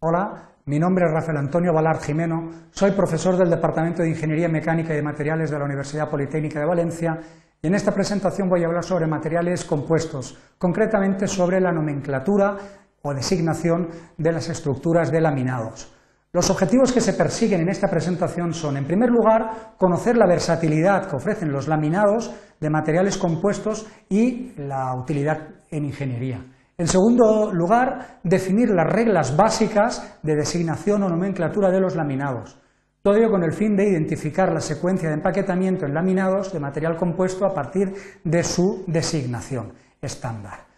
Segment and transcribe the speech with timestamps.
[0.00, 4.92] Hola, mi nombre es Rafael Antonio Valar Jimeno, soy profesor del Departamento de Ingeniería Mecánica
[4.92, 7.18] y de Materiales de la Universidad Politécnica de Valencia
[7.60, 12.56] y en esta presentación voy a hablar sobre materiales compuestos, concretamente sobre la nomenclatura
[13.02, 15.92] o designación de las estructuras de laminados.
[16.32, 21.08] Los objetivos que se persiguen en esta presentación son, en primer lugar, conocer la versatilidad
[21.08, 25.38] que ofrecen los laminados de materiales compuestos y la utilidad
[25.72, 26.44] en ingeniería.
[26.80, 32.56] En segundo lugar, definir las reglas básicas de designación o nomenclatura de los laminados.
[33.02, 36.96] Todo ello con el fin de identificar la secuencia de empaquetamiento en laminados de material
[36.96, 37.92] compuesto a partir
[38.22, 40.68] de su designación estándar.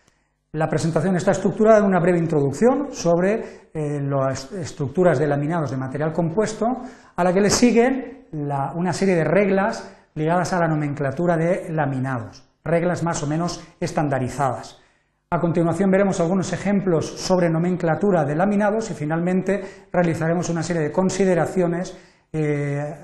[0.52, 5.76] La presentación está estructurada en una breve introducción sobre eh, las estructuras de laminados de
[5.76, 6.66] material compuesto,
[7.14, 12.48] a la que le siguen una serie de reglas ligadas a la nomenclatura de laminados,
[12.64, 14.80] reglas más o menos estandarizadas.
[15.32, 20.90] A continuación veremos algunos ejemplos sobre nomenclatura de laminados y finalmente realizaremos una serie de
[20.90, 21.96] consideraciones
[22.32, 22.96] eh,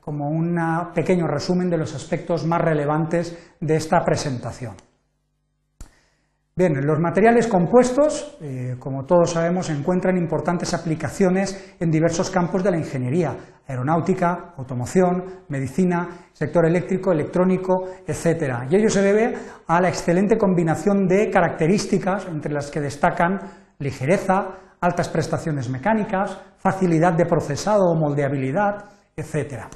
[0.00, 0.56] como un
[0.94, 4.76] pequeño resumen de los aspectos más relevantes de esta presentación.
[6.54, 12.70] Bien, los materiales compuestos, eh, como todos sabemos, encuentran importantes aplicaciones en diversos campos de
[12.70, 13.34] la ingeniería,
[13.66, 18.64] aeronáutica, automoción, medicina, sector eléctrico, electrónico, etc.
[18.68, 19.34] Y ello se debe
[19.66, 23.40] a la excelente combinación de características entre las que destacan
[23.78, 29.68] ligereza, altas prestaciones mecánicas, facilidad de procesado o moldeabilidad, etc.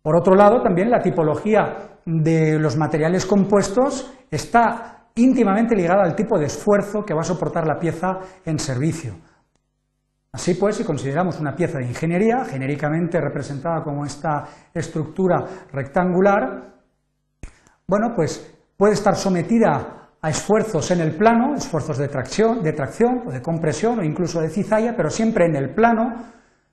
[0.00, 6.38] Por otro lado, también la tipología de los materiales compuestos está íntimamente ligada al tipo
[6.38, 9.14] de esfuerzo que va a soportar la pieza en servicio.
[10.32, 16.74] Así pues, si consideramos una pieza de ingeniería, genéricamente representada como esta estructura rectangular,
[17.88, 23.22] bueno, pues puede estar sometida a esfuerzos en el plano, esfuerzos de tracción, de tracción
[23.26, 26.16] o de compresión o incluso de cizalla, pero siempre en el plano.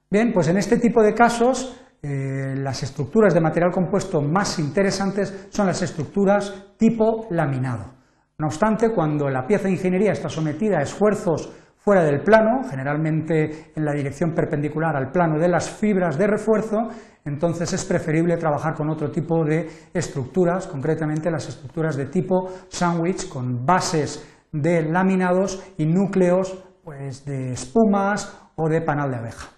[0.10, 5.48] Bien, pues en este tipo de casos eh, las estructuras de material compuesto más interesantes
[5.50, 7.93] son las estructuras tipo laminado.
[8.38, 13.72] No obstante, cuando la pieza de ingeniería está sometida a esfuerzos fuera del plano, generalmente
[13.76, 16.78] en la dirección perpendicular al plano de las fibras de refuerzo,
[17.26, 23.30] entonces es preferible trabajar con otro tipo de estructuras, concretamente las estructuras de tipo sándwich,
[23.30, 29.50] con bases de laminados y núcleos pues, de espumas o de panal de abeja.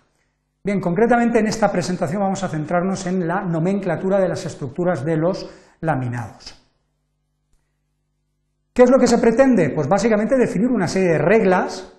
[0.64, 5.16] Bien, concretamente en esta presentación vamos a centrarnos en la nomenclatura de las estructuras de
[5.16, 5.48] los
[5.82, 6.65] laminados.
[8.76, 9.70] ¿Qué es lo que se pretende?
[9.70, 11.94] Pues básicamente definir una serie de reglas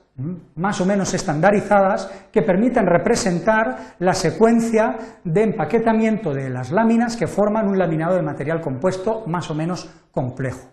[0.57, 4.95] más o menos estandarizadas que permitan representar la secuencia
[5.25, 9.91] de empaquetamiento de las láminas que forman un laminado de material compuesto más o menos
[10.11, 10.69] complejo.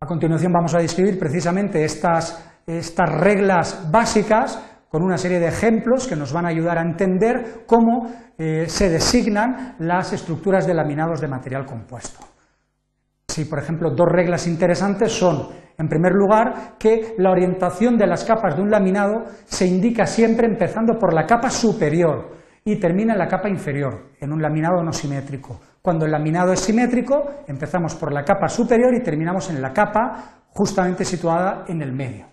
[0.00, 6.08] A continuación vamos a describir precisamente estas, estas reglas básicas con una serie de ejemplos
[6.08, 11.20] que nos van a ayudar a entender cómo eh, se designan las estructuras de laminados
[11.20, 12.39] de material compuesto.
[13.30, 15.48] Si, por ejemplo, dos reglas interesantes son,
[15.78, 20.48] en primer lugar, que la orientación de las capas de un laminado se indica siempre
[20.48, 22.32] empezando por la capa superior
[22.64, 25.60] y termina en la capa inferior, en un laminado no simétrico.
[25.80, 30.42] Cuando el laminado es simétrico, empezamos por la capa superior y terminamos en la capa
[30.48, 32.26] justamente situada en el medio.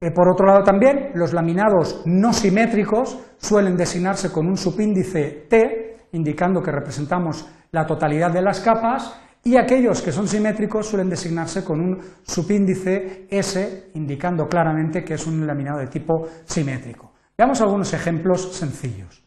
[0.00, 6.08] Eh, por otro lado también, los laminados no simétricos suelen designarse con un subíndice T,
[6.12, 11.62] indicando que representamos la totalidad de las capas, y aquellos que son simétricos suelen designarse
[11.62, 17.12] con un subíndice S, indicando claramente que es un laminado de tipo simétrico.
[17.36, 19.22] Veamos algunos ejemplos sencillos.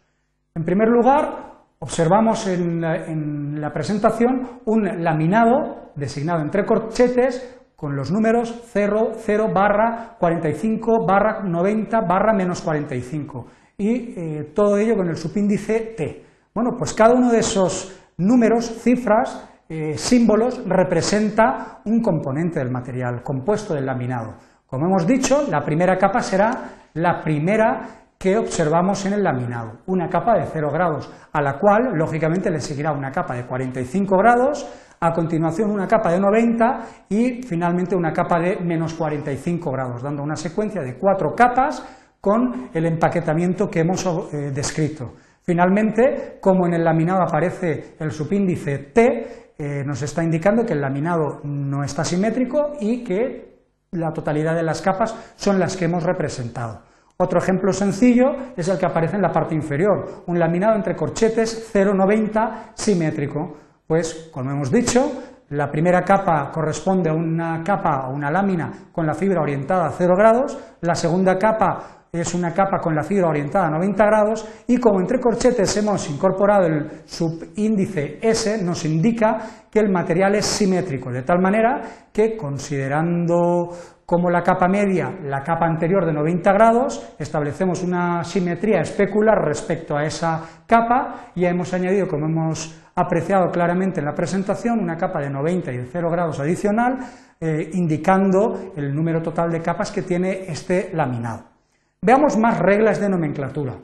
[0.55, 1.47] En primer lugar,
[1.79, 10.16] observamos en la, presentación un laminado designado entre corchetes con los números 0, 0, barra
[10.19, 13.45] 45, barra 90, barra menos 45
[13.78, 16.25] y eh, todo ello con el subíndice T.
[16.55, 23.22] Bueno, pues cada uno de esos números, cifras, eh, símbolos representa un componente del material
[23.23, 24.35] compuesto del laminado.
[24.66, 26.52] Como hemos dicho, la primera capa será
[26.93, 31.91] la primera que observamos en el laminado, una capa de 0 grados, a la cual
[31.96, 34.67] lógicamente le seguirá una capa de 45 grados,
[34.99, 40.23] a continuación una capa de 90 y finalmente una capa de menos 45 grados, dando
[40.23, 41.85] una secuencia de cuatro capas
[42.20, 44.03] con el empaquetamiento que hemos
[44.34, 45.13] eh, descrito.
[45.43, 50.82] Finalmente, como en el laminado aparece el subíndice T, eh, nos está indicando que el
[50.82, 53.58] laminado no está simétrico y que
[53.92, 56.82] la totalidad de las capas son las que hemos representado.
[57.18, 61.74] Otro ejemplo sencillo es el que aparece en la parte inferior, un laminado entre corchetes
[61.74, 63.58] 0,90 simétrico.
[63.88, 65.12] Pues, como hemos dicho,
[65.50, 69.92] la primera capa corresponde a una capa o una lámina con la fibra orientada a
[69.92, 74.64] 0 grados, la segunda capa es una capa con la fibra orientada a 90 grados
[74.67, 79.37] y como entre corchetes hemos incorporado el subíndice S, nos indica
[79.69, 81.81] que el material es simétrico, de tal manera
[82.11, 83.69] que considerando
[84.05, 89.97] como la capa media la capa anterior de 90 grados, establecemos una simetría especular respecto
[89.97, 95.20] a esa capa y hemos añadido, como hemos apreciado claramente en la presentación, una capa
[95.20, 96.99] de 90 y de 0 grados adicional,
[97.40, 101.57] eh, indicando el número total de capas que tiene este laminado.
[102.02, 103.76] Veamos más reglas de nomenclatura.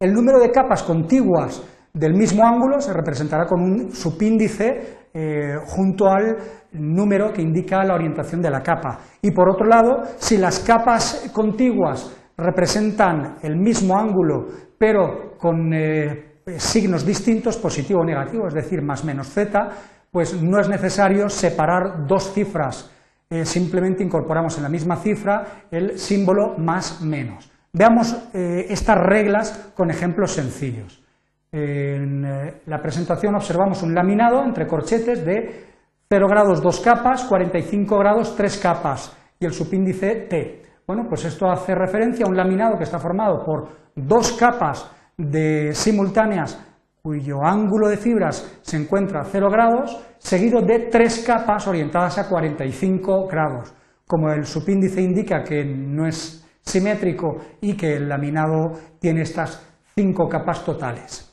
[0.00, 1.62] El número de capas contiguas
[1.92, 6.36] del mismo ángulo se representará con un subíndice eh, junto al
[6.72, 8.98] número que indica la orientación de la capa.
[9.20, 14.46] Y por otro lado, si las capas contiguas representan el mismo ángulo,
[14.78, 19.68] pero con eh, signos distintos, positivo o negativo, es decir, más menos z,
[20.10, 22.91] pues no es necesario separar dos cifras
[23.32, 27.50] eh, simplemente incorporamos en la misma cifra el símbolo más menos.
[27.72, 31.02] Veamos eh, estas reglas con ejemplos sencillos.
[31.50, 35.64] En eh, la presentación observamos un laminado entre corchetes de
[36.10, 40.62] 0 grados 2 capas, 45 grados 3 capas y el subíndice T.
[40.86, 45.72] Bueno, pues esto hace referencia a un laminado que está formado por dos capas de
[45.72, 46.62] simultáneas
[47.02, 52.28] cuyo ángulo de fibras se encuentra a 0 grados, seguido de tres capas orientadas a
[52.28, 53.74] 45 grados.
[54.06, 58.70] Como el subíndice indica que no es simétrico y que el laminado
[59.00, 61.28] tiene estas cinco capas totales.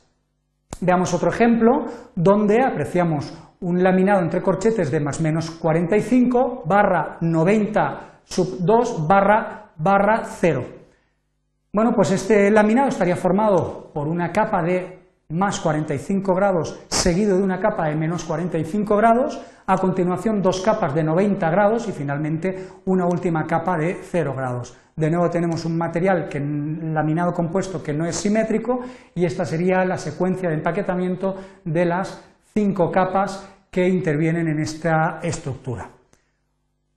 [0.80, 1.84] Veamos otro ejemplo
[2.16, 9.70] donde apreciamos un laminado entre corchetes de más menos 45 barra 90 sub 2 barra
[9.76, 10.64] barra 0.
[11.72, 14.99] Bueno, pues este laminado estaría formado por una capa de
[15.30, 20.94] más 45 grados seguido de una capa de menos 45 grados, a continuación dos capas
[20.94, 24.76] de 90 grados y finalmente una última capa de 0 grados.
[24.96, 28.80] De nuevo tenemos un material que, laminado compuesto que no es simétrico
[29.14, 32.22] y esta sería la secuencia de empaquetamiento de las
[32.52, 35.99] cinco capas que intervienen en esta estructura.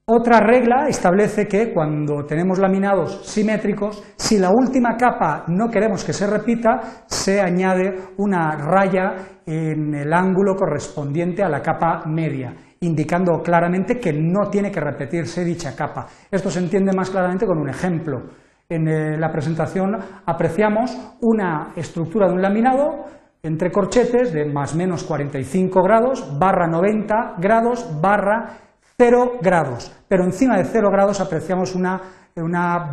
[0.06, 6.12] Otra regla establece que cuando tenemos laminados simétricos, si la última capa no queremos que
[6.12, 9.16] se repita, se añade una raya
[9.46, 15.46] en el ángulo correspondiente a la capa media, indicando claramente que no tiene que repetirse
[15.46, 16.06] dicha capa.
[16.30, 18.24] Esto se entiende más claramente con un ejemplo.
[18.68, 19.96] En eh, la presentación
[20.26, 23.06] apreciamos una estructura de un laminado
[23.42, 28.73] entre corchetes de más menos 45 grados, barra 90 grados, barra
[29.04, 32.00] 0 grados, pero encima de 0 grados apreciamos una,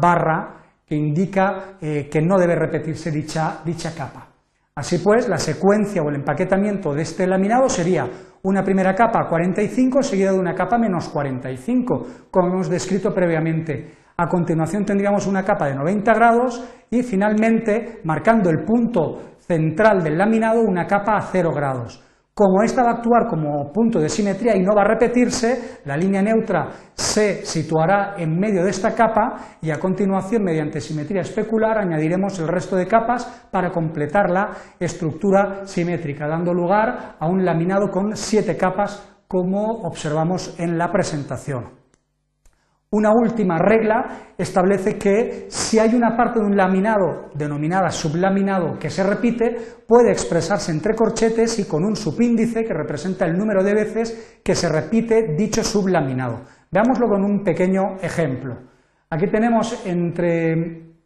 [0.00, 4.26] barra que indica eh, que no debe repetirse dicha, dicha capa.
[4.74, 8.08] Así pues, la secuencia o el empaquetamiento de este laminado sería
[8.42, 13.94] una primera capa 45 seguida de una capa menos 45, como hemos descrito previamente.
[14.16, 20.18] A continuación tendríamos una capa de 90 grados y finalmente, marcando el punto central del
[20.18, 22.02] laminado, una capa a 0 grados.
[22.40, 25.94] Como esta va a actuar como punto de simetría y no va a repetirse, la
[25.94, 31.76] línea neutra se situará en medio de esta capa y a continuación, mediante simetría especular,
[31.76, 37.90] añadiremos el resto de capas para completar la estructura simétrica, dando lugar a un laminado
[37.90, 41.79] con siete capas como observamos en la presentación.
[42.92, 48.90] Una última regla establece que si hay una parte de un laminado denominada sublaminado que
[48.90, 49.56] se repite,
[49.86, 54.56] puede expresarse entre corchetes y con un subíndice que representa el número de veces que
[54.56, 56.40] se repite dicho sublaminado.
[56.72, 58.56] Veámoslo con un pequeño ejemplo.
[59.08, 60.96] Aquí tenemos entre,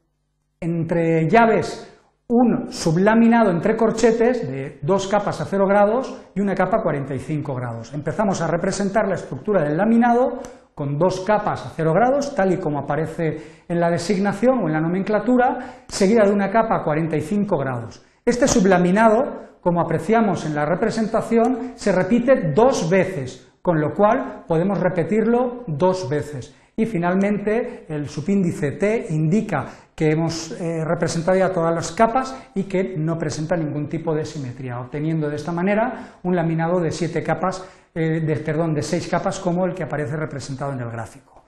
[0.60, 1.90] entre llaves
[2.28, 7.54] un sublaminado entre corchetes de dos capas a 0 grados y una capa a 45
[7.54, 7.92] grados.
[7.92, 10.40] Empezamos a representar la estructura del laminado
[10.74, 14.72] con dos capas a 0 grados, tal y como aparece en la designación o en
[14.72, 18.04] la nomenclatura, seguida de una capa a 45 grados.
[18.24, 24.80] Este sublaminado, como apreciamos en la representación, se repite dos veces, con lo cual podemos
[24.80, 26.54] repetirlo dos veces.
[26.76, 32.64] Y finalmente el subíndice T indica que hemos eh, representado ya todas las capas y
[32.64, 37.22] que no presenta ningún tipo de simetría, obteniendo de esta manera un laminado de siete
[37.22, 37.64] capas
[37.94, 41.44] eh, de, perdón, de seis capas como el que aparece representado en el gráfico.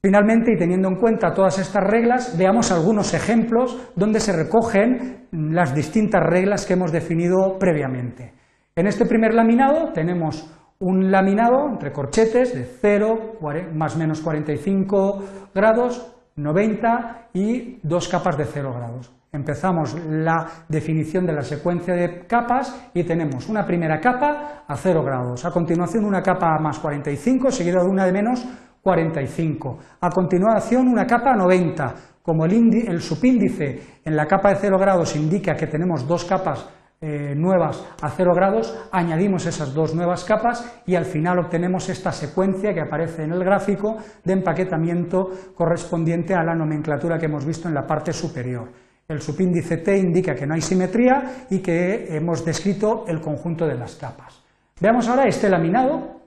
[0.00, 5.74] Finalmente, y teniendo en cuenta todas estas reglas, veamos algunos ejemplos donde se recogen las
[5.74, 8.32] distintas reglas que hemos definido previamente.
[8.74, 13.38] En este primer laminado tenemos un laminado entre corchetes de 0,
[13.74, 19.21] más menos 45 grados, 90 y dos capas de 0 grados.
[19.34, 25.02] Empezamos la definición de la secuencia de capas y tenemos una primera capa a 0
[25.02, 28.46] grados, a continuación una capa a más 45, seguida de una de menos
[28.82, 34.76] 45, a continuación una capa a 90, como el, subíndice en la capa de 0
[34.78, 36.68] grados indica que tenemos dos capas
[37.00, 42.12] eh, nuevas a 0 grados, añadimos esas dos nuevas capas y al final obtenemos esta
[42.12, 47.66] secuencia que aparece en el gráfico de empaquetamiento correspondiente a la nomenclatura que hemos visto
[47.66, 48.81] en la parte superior.
[49.08, 53.74] El subíndice T indica que no hay simetría y que hemos descrito el conjunto de
[53.74, 54.42] las capas.
[54.80, 56.22] Veamos ahora este laminado,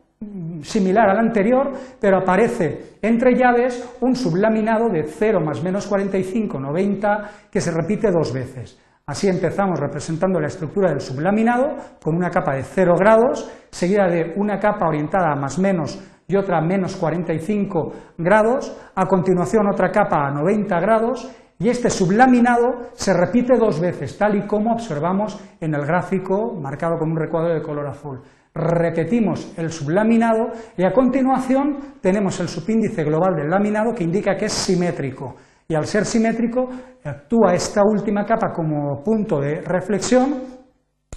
[0.62, 7.32] similar al anterior, pero aparece entre llaves un sublaminado de 0 más menos 45, 90,
[7.52, 8.80] que se repite dos veces.
[9.08, 14.34] Así empezamos representando la estructura del sublaminado con una capa de 0 grados, seguida de
[14.36, 19.92] una capa orientada a más menos y otra a menos 45 grados, a continuación otra
[19.92, 25.40] capa a 90 grados y este sublaminado se repite dos veces, tal y como observamos
[25.62, 28.22] en el gráfico marcado con un recuadro de color azul.
[28.54, 30.48] Repetimos el sublaminado
[30.78, 35.36] y a continuación tenemos el subíndice global del laminado que indica que es simétrico
[35.68, 36.70] y al ser simétrico
[37.04, 40.56] actúa esta última capa como punto de reflexión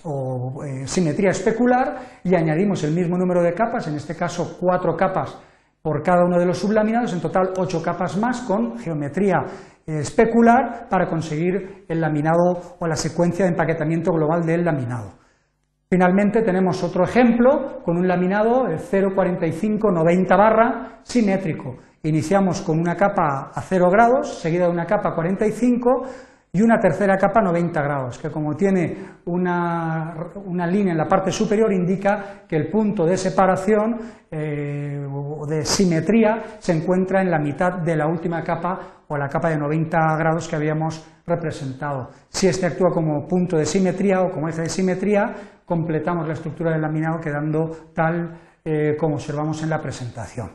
[0.05, 4.97] o eh, simetría especular y añadimos el mismo número de capas, en este caso cuatro
[4.97, 5.39] capas
[5.89, 9.39] por cada uno de los sublaminados, en total ocho capas más con geometría
[9.87, 15.15] eh, especular para conseguir el laminado o la secuencia de empaquetamiento global del laminado.
[15.89, 23.51] Finalmente tenemos otro ejemplo con un laminado de 0,45-90 barra simétrico Iniciamos con una capa
[23.53, 26.03] a 0 grados, seguida de una capa a 45
[26.59, 28.97] y una tercera capa a 90 grados, que como tiene
[29.27, 30.13] una,
[30.67, 33.97] línea en la parte superior indica que el punto de separación
[34.29, 39.29] eh, o de simetría se encuentra en la mitad de la última capa o la
[39.29, 42.11] capa de 90 grados que habíamos representado.
[42.29, 45.33] Si este actúa como punto de simetría o como eje de simetría,
[45.65, 50.51] completamos la estructura del laminado quedando tal eh, como observamos en la presentación.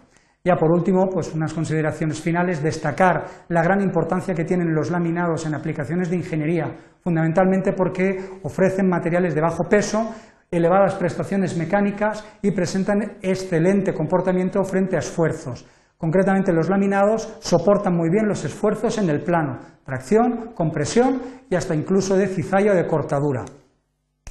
[0.45, 5.45] Ya por último, pues unas consideraciones finales, destacar la gran importancia que tienen los laminados
[5.45, 6.65] en aplicaciones de ingeniería,
[6.99, 10.13] fundamentalmente porque ofrecen materiales de bajo peso,
[10.51, 15.65] elevadas prestaciones mecánicas y presentan excelente comportamiento frente a esfuerzos.
[15.97, 21.73] Concretamente los laminados soportan muy bien los esfuerzos en el plano, tracción, compresión y hasta
[21.73, 23.45] incluso de cizalla o de cortadura.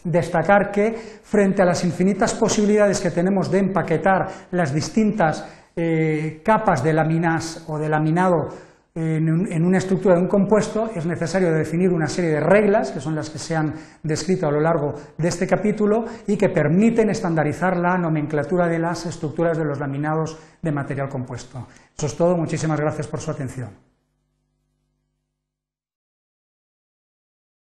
[0.04, 0.92] Destacar que
[1.22, 7.64] frente a las infinitas posibilidades que tenemos de empaquetar las distintas eh, capas de laminas
[7.68, 8.48] o de laminado
[8.94, 13.14] en, una estructura de un compuesto, es necesario definir una serie de reglas, que son
[13.14, 17.78] las que se han descrito a lo largo de este capítulo, y que permiten estandarizar
[17.78, 21.66] la nomenclatura de las estructuras de los laminados de material compuesto.
[21.96, 23.91] Eso es todo, muchísimas gracias por su atención.